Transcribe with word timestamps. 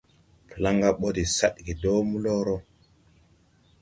Plaŋga 0.49 0.89
ɓɔ 0.99 1.07
de 1.15 1.23
sadge 1.37 1.71
dɔɔ 1.81 1.99
blɔɔrɔ. 2.09 2.55